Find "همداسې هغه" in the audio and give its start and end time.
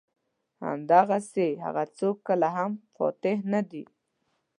0.67-1.83